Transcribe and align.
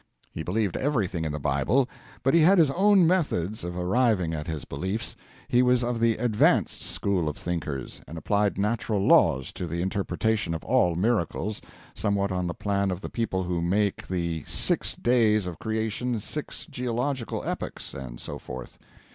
He 0.31 0.41
believed 0.41 0.77
everything 0.77 1.25
in 1.25 1.31
the 1.31 1.37
Bible, 1.39 1.87
but 2.23 2.33
he 2.33 2.39
had 2.39 2.57
his 2.57 2.71
own 2.71 3.05
methods 3.05 3.63
of 3.63 3.77
arriving 3.77 4.33
at 4.33 4.47
his 4.47 4.65
beliefs. 4.65 5.15
He 5.47 5.61
was 5.61 5.83
of 5.83 5.99
the 5.99 6.17
'advanced' 6.17 6.81
school 6.81 7.29
of 7.29 7.37
thinkers, 7.37 8.01
and 8.07 8.17
applied 8.17 8.57
natural 8.57 9.05
laws 9.07 9.51
to 9.51 9.67
the 9.67 9.83
interpretation 9.83 10.55
of 10.55 10.63
all 10.63 10.95
miracles, 10.95 11.61
somewhat 11.93 12.31
on 12.31 12.47
the 12.47 12.55
plan 12.55 12.89
of 12.89 13.01
the 13.01 13.09
people 13.09 13.43
who 13.43 13.61
make 13.61 14.07
the 14.07 14.43
six 14.47 14.95
days 14.95 15.45
of 15.45 15.59
creation 15.59 16.19
six 16.19 16.65
geological 16.65 17.43
epochs, 17.45 17.93
and 17.93 18.19
so 18.19 18.39
forth. 18.39 18.79